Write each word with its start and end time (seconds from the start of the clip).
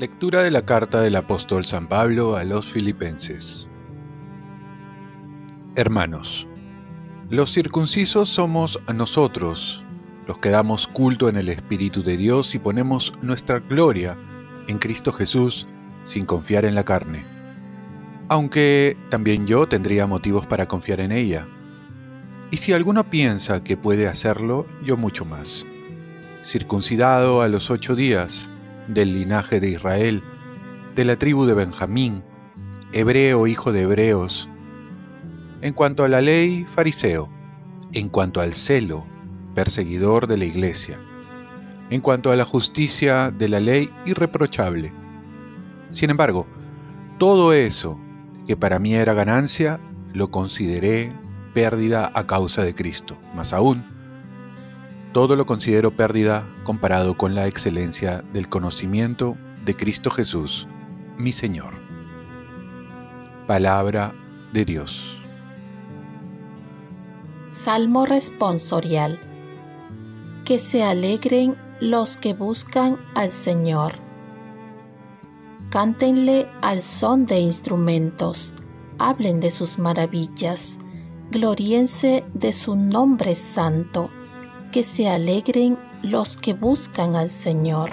Lectura 0.00 0.42
de 0.42 0.50
la 0.50 0.64
carta 0.64 1.02
del 1.02 1.14
apóstol 1.16 1.66
San 1.66 1.86
Pablo 1.86 2.36
a 2.36 2.44
los 2.44 2.64
filipenses. 2.64 3.68
Hermanos, 5.74 6.46
los 7.28 7.52
circuncisos 7.52 8.28
somos 8.28 8.82
nosotros, 8.94 9.84
los 10.26 10.38
que 10.38 10.48
damos 10.48 10.88
culto 10.88 11.28
en 11.28 11.36
el 11.36 11.48
Espíritu 11.48 12.02
de 12.02 12.16
Dios 12.16 12.54
y 12.54 12.58
ponemos 12.58 13.12
nuestra 13.20 13.58
gloria 13.58 14.16
en 14.68 14.78
Cristo 14.78 15.12
Jesús 15.12 15.66
sin 16.04 16.24
confiar 16.24 16.64
en 16.64 16.74
la 16.74 16.84
carne. 16.84 17.39
Aunque 18.30 18.96
también 19.08 19.44
yo 19.48 19.66
tendría 19.66 20.06
motivos 20.06 20.46
para 20.46 20.66
confiar 20.66 21.00
en 21.00 21.10
ella. 21.10 21.48
Y 22.52 22.58
si 22.58 22.72
alguno 22.72 23.10
piensa 23.10 23.64
que 23.64 23.76
puede 23.76 24.06
hacerlo, 24.06 24.68
yo 24.84 24.96
mucho 24.96 25.24
más. 25.24 25.66
Circuncidado 26.44 27.42
a 27.42 27.48
los 27.48 27.72
ocho 27.72 27.96
días, 27.96 28.48
del 28.86 29.14
linaje 29.14 29.58
de 29.58 29.70
Israel, 29.70 30.22
de 30.94 31.04
la 31.04 31.16
tribu 31.16 31.44
de 31.44 31.54
Benjamín, 31.54 32.22
hebreo 32.92 33.48
hijo 33.48 33.72
de 33.72 33.82
hebreos. 33.82 34.48
En 35.60 35.74
cuanto 35.74 36.04
a 36.04 36.08
la 36.08 36.20
ley, 36.20 36.64
fariseo. 36.76 37.28
En 37.90 38.08
cuanto 38.08 38.40
al 38.40 38.54
celo, 38.54 39.04
perseguidor 39.56 40.28
de 40.28 40.36
la 40.36 40.44
iglesia. 40.44 41.00
En 41.90 42.00
cuanto 42.00 42.30
a 42.30 42.36
la 42.36 42.44
justicia 42.44 43.32
de 43.32 43.48
la 43.48 43.58
ley, 43.58 43.90
irreprochable. 44.06 44.92
Sin 45.90 46.10
embargo, 46.10 46.46
todo 47.18 47.52
eso 47.52 47.98
que 48.50 48.56
para 48.56 48.80
mí 48.80 48.96
era 48.96 49.14
ganancia, 49.14 49.78
lo 50.12 50.32
consideré 50.32 51.12
pérdida 51.54 52.10
a 52.16 52.26
causa 52.26 52.64
de 52.64 52.74
Cristo. 52.74 53.16
Más 53.32 53.52
aún, 53.52 53.84
todo 55.12 55.36
lo 55.36 55.46
considero 55.46 55.94
pérdida 55.94 56.52
comparado 56.64 57.16
con 57.16 57.36
la 57.36 57.46
excelencia 57.46 58.24
del 58.32 58.48
conocimiento 58.48 59.36
de 59.64 59.76
Cristo 59.76 60.10
Jesús, 60.10 60.66
mi 61.16 61.30
Señor. 61.30 61.74
Palabra 63.46 64.16
de 64.52 64.64
Dios. 64.64 65.16
Salmo 67.52 68.04
responsorial. 68.04 69.20
Que 70.44 70.58
se 70.58 70.82
alegren 70.82 71.56
los 71.80 72.16
que 72.16 72.34
buscan 72.34 72.96
al 73.14 73.30
Señor. 73.30 74.09
Cántenle 75.70 76.48
al 76.62 76.82
son 76.82 77.26
de 77.26 77.38
instrumentos, 77.38 78.54
hablen 78.98 79.38
de 79.38 79.50
sus 79.50 79.78
maravillas, 79.78 80.80
gloríense 81.30 82.24
de 82.34 82.52
su 82.52 82.74
nombre 82.74 83.36
santo 83.36 84.10
que 84.72 84.82
se 84.82 85.08
alegren 85.08 85.78
los 86.02 86.36
que 86.36 86.54
buscan 86.54 87.14
al 87.14 87.28
Señor. 87.28 87.90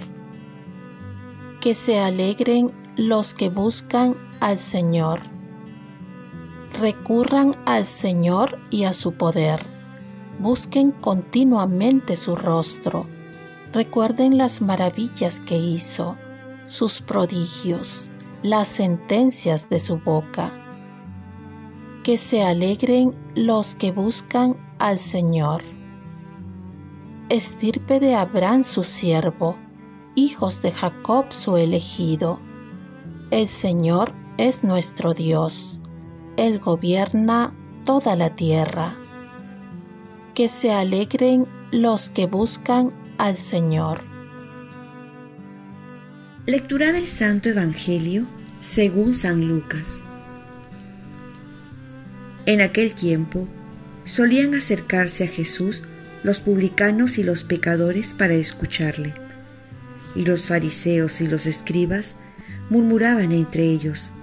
Que 1.62 1.76
se 1.76 2.00
alegren 2.00 2.72
los 2.96 3.36
que 3.36 3.50
buscan 3.50 4.16
al 4.40 4.58
Señor. 4.58 5.22
Recurran 6.80 7.54
al 7.68 7.86
Señor 7.86 8.60
y 8.72 8.86
a 8.86 8.94
su 8.94 9.14
poder. 9.14 9.64
Busquen 10.40 10.90
continuamente 10.92 12.16
su 12.16 12.36
rostro. 12.36 13.06
Recuerden 13.72 14.40
las 14.40 14.64
maravillas 14.64 15.40
que 15.40 15.58
hizo, 15.58 16.18
sus 16.68 17.02
prodigios, 17.02 18.12
las 18.44 18.68
sentencias 18.68 19.70
de 19.70 19.80
su 19.80 19.98
boca. 19.98 20.54
Que 22.04 22.18
se 22.18 22.44
alegren 22.44 23.16
los 23.36 23.74
que 23.74 23.92
buscan 23.92 24.56
al 24.78 25.00
Señor 25.00 25.64
estirpe 27.30 28.00
de 28.00 28.16
Abraham 28.16 28.64
su 28.64 28.84
siervo, 28.84 29.58
hijos 30.16 30.62
de 30.62 30.72
Jacob 30.72 31.26
su 31.30 31.58
elegido. 31.58 32.40
El 33.32 33.48
Señor 33.48 34.14
es 34.38 34.64
nuestro 34.64 35.14
Dios, 35.14 35.82
Él 36.38 36.60
gobierna 36.60 37.54
toda 37.86 38.16
la 38.16 38.36
tierra. 38.36 38.96
Que 40.34 40.48
se 40.48 40.72
alegren 40.72 41.48
los 41.72 42.10
que 42.10 42.28
buscan 42.28 42.94
al 43.18 43.36
Señor. 43.36 44.07
Lectura 46.48 46.94
del 46.94 47.08
Santo 47.08 47.50
Evangelio 47.50 48.26
según 48.62 49.12
San 49.12 49.50
Lucas. 49.50 50.00
En 52.46 52.62
aquel 52.62 52.96
tiempo 52.96 53.50
solían 54.06 54.56
acercarse 54.56 55.26
a 55.26 55.28
Jesús 55.28 55.84
los 56.24 56.40
publicanos 56.40 57.18
y 57.18 57.24
los 57.24 57.44
pecadores 57.44 58.14
para 58.14 58.36
escucharle. 58.36 59.14
Y 60.16 60.24
los 60.24 60.46
fariseos 60.46 61.20
y 61.20 61.28
los 61.28 61.48
escribas 61.48 62.16
murmuraban 62.70 63.34
entre 63.34 63.64
ellos, 63.64 64.14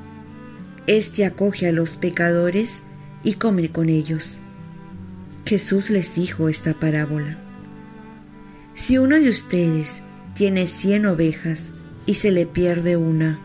Este 0.87 1.27
acoge 1.27 1.67
a 1.67 1.73
los 1.73 1.99
pecadores 1.99 2.83
y 3.23 3.35
come 3.35 3.71
con 3.71 3.91
ellos. 3.91 4.39
Jesús 5.45 5.91
les 5.91 6.15
dijo 6.15 6.49
esta 6.49 6.73
parábola. 6.73 7.37
Si 8.73 8.97
uno 8.97 9.21
de 9.21 9.29
ustedes 9.29 10.01
tiene 10.33 10.67
cien 10.67 11.05
ovejas 11.05 11.75
y 12.07 12.15
se 12.15 12.31
le 12.31 12.47
pierde 12.47 12.97
una, 12.97 13.41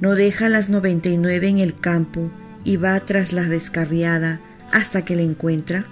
¿no 0.00 0.14
deja 0.14 0.48
las 0.48 0.68
noventa 0.68 1.08
y 1.08 1.16
nueve 1.16 1.48
en 1.48 1.58
el 1.58 1.78
campo 1.78 2.30
y 2.64 2.76
va 2.76 2.98
tras 3.00 3.32
la 3.32 3.44
descarriada 3.44 4.40
hasta 4.72 5.04
que 5.04 5.16
la 5.16 5.22
encuentra? 5.22 5.86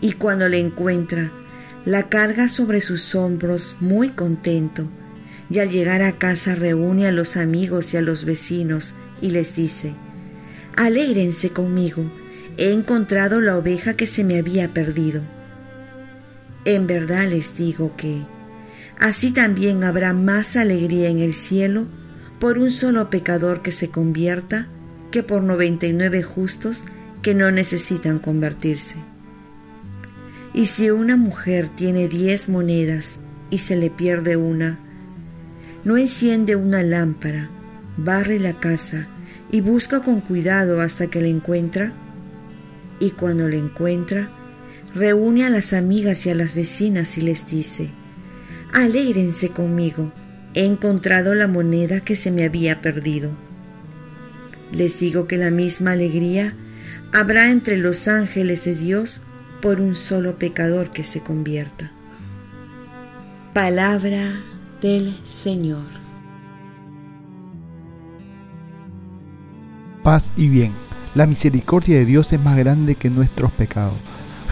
y 0.00 0.12
cuando 0.12 0.48
le 0.48 0.58
encuentra, 0.58 1.30
la 1.84 2.08
carga 2.08 2.48
sobre 2.48 2.80
sus 2.80 3.14
hombros 3.14 3.76
muy 3.80 4.10
contento, 4.10 4.88
y 5.50 5.60
al 5.60 5.70
llegar 5.70 6.02
a 6.02 6.12
casa 6.12 6.54
reúne 6.54 7.06
a 7.06 7.12
los 7.12 7.36
amigos 7.36 7.94
y 7.94 7.96
a 7.96 8.02
los 8.02 8.24
vecinos 8.24 8.94
y 9.22 9.30
les 9.30 9.54
dice, 9.56 9.94
Alégrense 10.76 11.50
conmigo, 11.50 12.04
he 12.58 12.72
encontrado 12.72 13.40
la 13.40 13.56
oveja 13.56 13.94
que 13.94 14.06
se 14.06 14.24
me 14.24 14.38
había 14.38 14.74
perdido. 14.74 15.22
En 16.64 16.86
verdad 16.86 17.28
les 17.28 17.56
digo 17.56 17.96
que 17.96 18.22
así 18.98 19.32
también 19.32 19.84
habrá 19.84 20.12
más 20.12 20.56
alegría 20.56 21.08
en 21.08 21.18
el 21.18 21.32
cielo 21.32 21.86
por 22.38 22.58
un 22.58 22.70
solo 22.70 23.10
pecador 23.10 23.62
que 23.62 23.72
se 23.72 23.88
convierta 23.88 24.68
que 25.10 25.22
por 25.22 25.42
noventa 25.42 25.86
y 25.86 25.92
nueve 25.92 26.22
justos 26.22 26.84
que 27.22 27.34
no 27.34 27.50
necesitan 27.50 28.18
convertirse. 28.18 28.96
Y 30.54 30.66
si 30.66 30.90
una 30.90 31.16
mujer 31.16 31.68
tiene 31.68 32.08
diez 32.08 32.48
monedas 32.48 33.20
y 33.50 33.58
se 33.58 33.76
le 33.76 33.90
pierde 33.90 34.36
una, 34.36 34.78
no 35.84 35.96
enciende 35.96 36.56
una 36.56 36.82
lámpara, 36.82 37.50
barre 37.96 38.38
la 38.38 38.54
casa 38.54 39.08
y 39.50 39.60
busca 39.60 40.00
con 40.00 40.20
cuidado 40.20 40.80
hasta 40.80 41.08
que 41.08 41.20
la 41.20 41.28
encuentra. 41.28 41.92
Y 43.00 43.12
cuando 43.12 43.48
la 43.48 43.56
encuentra, 43.56 44.28
reúne 44.94 45.44
a 45.44 45.50
las 45.50 45.72
amigas 45.72 46.26
y 46.26 46.30
a 46.30 46.34
las 46.34 46.54
vecinas 46.54 47.16
y 47.18 47.22
les 47.22 47.46
dice, 47.46 47.90
Alégrense 48.72 49.50
conmigo, 49.50 50.12
he 50.54 50.64
encontrado 50.64 51.34
la 51.34 51.48
moneda 51.48 52.00
que 52.00 52.16
se 52.16 52.30
me 52.30 52.44
había 52.44 52.82
perdido. 52.82 53.30
Les 54.72 54.98
digo 55.00 55.26
que 55.26 55.38
la 55.38 55.50
misma 55.50 55.92
alegría 55.92 56.54
habrá 57.12 57.50
entre 57.50 57.76
los 57.76 58.08
ángeles 58.08 58.64
de 58.64 58.74
Dios 58.74 59.22
por 59.62 59.80
un 59.80 59.96
solo 59.96 60.38
pecador 60.38 60.90
que 60.90 61.04
se 61.04 61.20
convierta. 61.20 61.92
Palabra 63.54 64.42
del 64.80 65.18
Señor. 65.24 65.86
Paz 70.02 70.32
y 70.36 70.48
bien. 70.48 70.72
La 71.14 71.26
misericordia 71.26 71.96
de 71.96 72.04
Dios 72.04 72.32
es 72.32 72.40
más 72.40 72.56
grande 72.56 72.94
que 72.94 73.10
nuestros 73.10 73.50
pecados. 73.52 73.96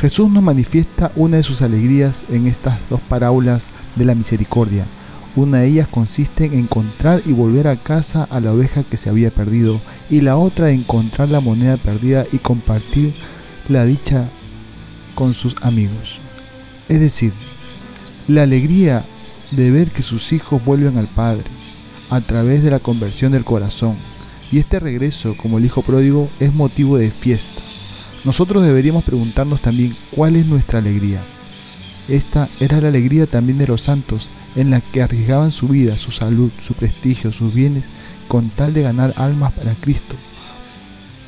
Jesús 0.01 0.31
nos 0.31 0.43
manifiesta 0.43 1.13
una 1.17 1.37
de 1.37 1.43
sus 1.43 1.63
alegrías 1.63 2.23
en 2.31 2.47
estas 2.47 2.79
dos 2.91 3.01
parábolas 3.03 3.69
de 3.97 4.05
la 4.05 4.15
misericordia. 4.15 4.85
Una 5.35 5.61
de 5.61 5.69
ellas 5.69 5.89
consiste 5.89 6.47
en 6.47 6.55
encontrar 6.55 7.21
y 7.27 7.33
volver 7.33 7.69
a 7.69 7.77
casa 7.77 8.27
a 8.31 8.41
la 8.41 8.53
oveja 8.53 8.85
que 8.85 8.97
se 8.97 9.11
había 9.11 9.31
perdido 9.31 9.81
y 10.09 10.23
la 10.23 10.37
otra 10.37 10.71
en 10.71 10.81
encontrar 10.81 11.29
la 11.29 11.41
moneda 11.41 11.77
perdida 11.77 12.25
y 12.33 12.39
compartir 12.39 13.13
la 13.69 13.85
dicha 13.85 14.29
con 15.15 15.35
sus 15.35 15.57
amigos. 15.61 16.19
Es 16.89 17.01
decir, 17.01 17.33
la 18.29 18.45
alegría 18.45 19.05
de 19.51 19.71
ver 19.71 19.91
que 19.91 20.03
sus 20.03 20.33
hijos 20.33 20.65
vuelven 20.65 20.99
al 20.99 21.07
Padre 21.07 21.45
a 22.11 22.21
través 22.21 22.63
de 22.63 22.71
la 22.71 22.79
conversión 22.79 23.33
del 23.33 23.45
corazón. 23.45 23.97
Y 24.53 24.59
este 24.59 24.79
regreso 24.79 25.37
como 25.37 25.59
el 25.59 25.65
Hijo 25.65 25.83
pródigo 25.83 26.29
es 26.39 26.55
motivo 26.55 26.99
de 26.99 27.11
fiesta. 27.11 27.61
Nosotros 28.25 28.65
deberíamos 28.65 29.05
preguntarnos 29.05 29.61
también 29.61 29.97
cuál 30.11 30.37
es 30.37 30.47
nuestra 30.47 30.79
alegría. 30.79 31.21
Esta 32.09 32.49
era 32.61 32.81
la 32.81 32.89
alegría 32.89 33.27
también 33.27 33.59
de 33.59 33.67
los 33.67 33.83
santos, 33.83 34.31
en 34.55 34.71
la 34.71 34.81
que 34.81 35.03
arriesgaban 35.03 35.51
su 35.51 35.69
vida, 35.69 35.99
su 35.99 36.13
salud, 36.13 36.51
su 36.61 36.75
prestigio, 36.75 37.33
sus 37.33 37.53
bienes, 37.53 37.85
con 38.29 38.49
tal 38.51 38.75
de 38.75 38.83
ganar 38.83 39.13
almas 39.17 39.53
para 39.53 39.75
Cristo. 39.75 40.15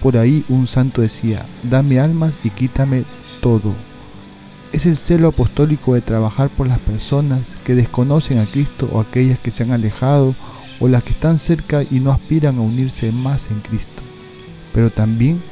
Por 0.03 0.17
ahí 0.17 0.45
un 0.49 0.67
santo 0.67 1.03
decía, 1.03 1.45
dame 1.65 1.99
almas 1.99 2.35
y 2.45 2.51
quítame 2.51 3.05
todo. 3.41 3.75
Es 4.73 4.87
el 4.87 4.97
celo 4.97 5.29
apostólico 5.29 5.95
de 5.95 6.01
trabajar 6.01 6.49
por 6.51 6.69
las 6.69 6.79
personas 6.79 7.41
que 7.65 7.75
desconocen 7.75 8.39
a 8.39 8.47
Cristo 8.47 8.89
o 8.93 9.01
aquellas 9.01 9.39
que 9.39 9.51
se 9.51 9.65
han 9.65 9.73
alejado 9.73 10.35
o 10.79 10.89
las 10.89 11.03
que 11.03 11.13
están 11.13 11.39
cerca 11.39 11.83
y 11.83 12.01
no 12.01 12.13
aspiran 12.13 12.59
a 12.59 12.63
unirse 12.63 13.11
más 13.11 13.51
en 13.51 13.61
Cristo. 13.61 14.03
Pero 14.73 14.91
también 14.91 15.43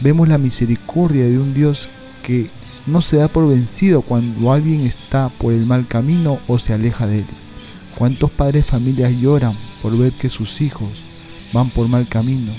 vemos 0.00 0.28
la 0.28 0.38
misericordia 0.38 1.24
de 1.24 1.38
un 1.38 1.54
Dios 1.54 1.88
que 2.22 2.50
no 2.86 3.02
se 3.02 3.16
da 3.16 3.28
por 3.28 3.48
vencido 3.48 4.02
cuando 4.02 4.52
alguien 4.52 4.86
está 4.86 5.28
por 5.28 5.52
el 5.52 5.66
mal 5.66 5.86
camino 5.86 6.38
o 6.46 6.58
se 6.58 6.72
aleja 6.72 7.06
de 7.06 7.20
él. 7.20 7.26
¿Cuántos 7.98 8.30
padres 8.30 8.66
familias 8.66 9.12
lloran 9.12 9.54
por 9.82 9.96
ver 9.96 10.12
que 10.12 10.28
sus 10.28 10.60
hijos 10.60 10.90
van 11.52 11.70
por 11.70 11.88
mal 11.88 12.06
camino? 12.08 12.52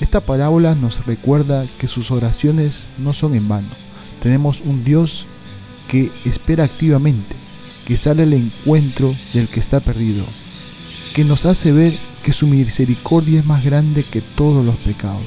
Esta 0.00 0.20
parábola 0.20 0.74
nos 0.74 1.04
recuerda 1.06 1.66
que 1.78 1.88
sus 1.88 2.10
oraciones 2.10 2.84
no 2.98 3.12
son 3.12 3.34
en 3.34 3.48
vano. 3.48 3.68
Tenemos 4.22 4.60
un 4.64 4.84
Dios 4.84 5.26
que 5.88 6.12
espera 6.24 6.64
activamente, 6.64 7.34
que 7.86 7.96
sale 7.96 8.22
al 8.22 8.32
encuentro 8.32 9.14
del 9.32 9.48
que 9.48 9.58
está 9.58 9.80
perdido, 9.80 10.24
que 11.14 11.24
nos 11.24 11.46
hace 11.46 11.72
ver 11.72 11.94
que 12.22 12.32
su 12.32 12.46
misericordia 12.46 13.40
es 13.40 13.46
más 13.46 13.64
grande 13.64 14.04
que 14.04 14.20
todos 14.20 14.64
los 14.64 14.76
pecados. 14.76 15.22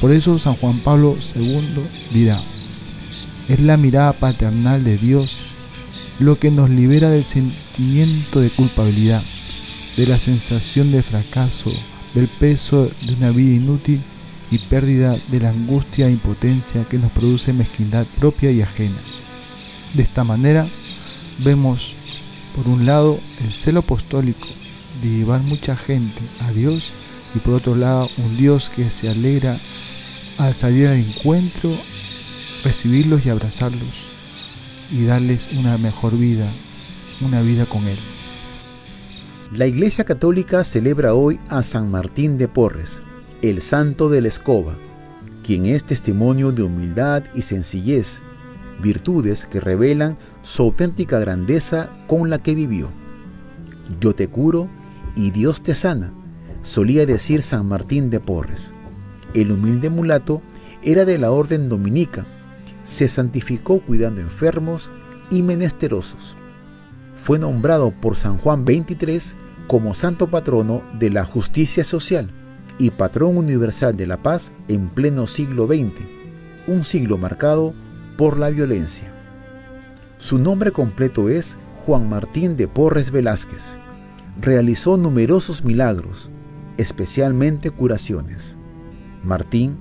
Por 0.00 0.12
eso 0.12 0.38
San 0.38 0.54
Juan 0.54 0.78
Pablo 0.80 1.16
II 1.34 1.80
dirá, 2.12 2.40
es 3.48 3.60
la 3.60 3.76
mirada 3.76 4.12
paternal 4.12 4.84
de 4.84 4.96
Dios 4.96 5.46
lo 6.18 6.38
que 6.38 6.50
nos 6.50 6.70
libera 6.70 7.10
del 7.10 7.24
sentimiento 7.24 8.40
de 8.40 8.50
culpabilidad, 8.50 9.22
de 9.96 10.06
la 10.06 10.18
sensación 10.18 10.92
de 10.92 11.02
fracaso, 11.02 11.72
del 12.14 12.28
peso 12.28 12.90
de 13.02 13.14
una 13.14 13.30
vida 13.30 13.56
inútil 13.56 14.00
y 14.50 14.58
pérdida 14.58 15.16
de 15.28 15.40
la 15.40 15.50
angustia 15.50 16.06
e 16.06 16.12
impotencia 16.12 16.84
que 16.84 16.98
nos 16.98 17.10
produce 17.10 17.52
mezquindad 17.52 18.06
propia 18.18 18.50
y 18.52 18.62
ajena. 18.62 18.98
De 19.94 20.02
esta 20.02 20.22
manera 20.22 20.66
vemos, 21.38 21.94
por 22.54 22.68
un 22.68 22.86
lado, 22.86 23.18
el 23.44 23.52
celo 23.52 23.80
apostólico 23.80 24.46
de 25.02 25.08
llevar 25.08 25.40
mucha 25.40 25.76
gente 25.76 26.20
a 26.40 26.52
Dios 26.52 26.92
y 27.34 27.40
por 27.40 27.54
otro 27.54 27.74
lado, 27.74 28.08
un 28.18 28.36
Dios 28.36 28.70
que 28.70 28.90
se 28.90 29.08
alegra 29.08 29.58
al 30.38 30.54
salir 30.54 30.86
al 30.86 30.98
encuentro, 30.98 31.76
recibirlos 32.64 33.24
y 33.24 33.30
abrazarlos 33.30 34.14
y 34.90 35.04
darles 35.04 35.48
una 35.52 35.78
mejor 35.78 36.16
vida, 36.16 36.48
una 37.20 37.42
vida 37.42 37.66
con 37.66 37.86
Él. 37.86 37.98
La 39.52 39.66
Iglesia 39.66 40.04
Católica 40.04 40.64
celebra 40.64 41.14
hoy 41.14 41.38
a 41.48 41.62
San 41.62 41.90
Martín 41.90 42.38
de 42.38 42.48
Porres, 42.48 43.02
el 43.42 43.60
santo 43.60 44.08
de 44.08 44.22
la 44.22 44.28
escoba, 44.28 44.76
quien 45.42 45.66
es 45.66 45.84
testimonio 45.84 46.50
de 46.50 46.62
humildad 46.62 47.24
y 47.34 47.42
sencillez 47.42 48.22
virtudes 48.80 49.46
que 49.46 49.60
revelan 49.60 50.18
su 50.42 50.62
auténtica 50.62 51.18
grandeza 51.18 51.90
con 52.06 52.30
la 52.30 52.38
que 52.38 52.54
vivió. 52.54 52.90
Yo 54.00 54.14
te 54.14 54.28
curo 54.28 54.68
y 55.14 55.30
Dios 55.30 55.62
te 55.62 55.74
sana, 55.74 56.12
solía 56.62 57.06
decir 57.06 57.42
San 57.42 57.66
Martín 57.66 58.10
de 58.10 58.20
Porres. 58.20 58.74
El 59.34 59.52
humilde 59.52 59.90
mulato 59.90 60.42
era 60.82 61.04
de 61.04 61.18
la 61.18 61.30
orden 61.30 61.68
dominica, 61.68 62.26
se 62.84 63.08
santificó 63.08 63.80
cuidando 63.80 64.20
enfermos 64.20 64.92
y 65.30 65.42
menesterosos. 65.42 66.36
Fue 67.16 67.38
nombrado 67.38 67.90
por 67.90 68.16
San 68.16 68.38
Juan 68.38 68.64
XXIII 68.64 69.36
como 69.66 69.94
santo 69.94 70.30
patrono 70.30 70.82
de 70.98 71.10
la 71.10 71.24
justicia 71.24 71.82
social 71.82 72.30
y 72.78 72.90
patrón 72.90 73.38
universal 73.38 73.96
de 73.96 74.06
la 74.06 74.22
paz 74.22 74.52
en 74.68 74.88
pleno 74.88 75.26
siglo 75.26 75.66
XX, 75.66 75.92
un 76.66 76.84
siglo 76.84 77.18
marcado 77.18 77.74
por 78.16 78.38
la 78.38 78.50
violencia. 78.50 79.12
Su 80.18 80.38
nombre 80.38 80.70
completo 80.70 81.28
es 81.28 81.58
Juan 81.84 82.08
Martín 82.08 82.56
de 82.56 82.68
Porres 82.68 83.10
Velázquez. 83.10 83.78
Realizó 84.40 84.96
numerosos 84.96 85.64
milagros, 85.64 86.30
especialmente 86.76 87.70
curaciones. 87.70 88.56
Martín 89.22 89.76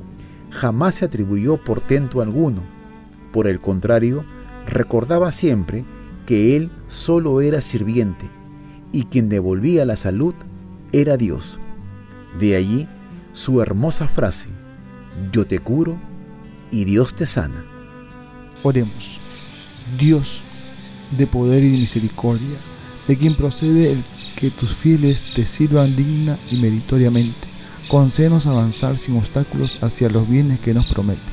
jamás 0.49 0.95
se 0.95 1.05
atribuyó 1.05 1.63
portento 1.63 2.21
alguno. 2.21 2.63
Por 3.33 3.47
el 3.47 3.59
contrario, 3.59 4.23
recordaba 4.67 5.31
siempre 5.31 5.83
que 6.27 6.55
él 6.55 6.71
solo 6.87 7.41
era 7.41 7.61
sirviente 7.61 8.29
y 8.91 9.05
quien 9.05 9.27
devolvía 9.27 9.85
la 9.85 9.97
salud 9.97 10.35
era 10.91 11.17
Dios. 11.17 11.59
De 12.39 12.55
allí 12.55 12.87
su 13.33 13.59
hermosa 13.59 14.07
frase, 14.07 14.49
yo 15.31 15.45
te 15.45 15.57
curo 15.57 15.97
y 16.69 16.85
Dios 16.85 17.15
te 17.15 17.25
sana. 17.25 17.65
Oremos. 18.61 19.19
Dios 19.97 20.41
de 21.17 21.25
poder 21.25 21.63
y 21.63 21.71
de 21.71 21.77
misericordia, 21.79 22.57
de 23.07 23.17
quien 23.17 23.35
procede 23.35 23.93
el 23.93 24.03
que 24.35 24.51
tus 24.51 24.75
fieles 24.75 25.33
te 25.33 25.47
sirvan 25.47 25.95
digna 25.95 26.37
y 26.51 26.57
meritoriamente. 26.57 27.47
Concédenos 27.87 28.45
avanzar 28.45 28.99
sin 28.99 29.17
obstáculos 29.17 29.79
hacia 29.81 30.09
los 30.09 30.29
bienes 30.29 30.59
que 30.59 30.75
nos 30.75 30.85
prometes. 30.85 31.32